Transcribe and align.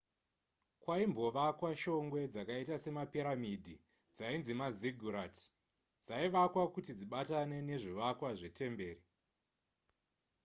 kwaimbovakwa 0.81 1.69
shongwe 1.81 2.21
dzakaita 2.33 2.75
semapiramidhi 2.83 3.75
dzainzi 4.15 4.51
maziggurat, 4.61 5.35
dzaivakwa 6.05 6.63
kuti 6.73 6.91
dzibatane 6.97 7.57
nezvivakwa 7.69 8.29
zvetemberi 8.39 9.03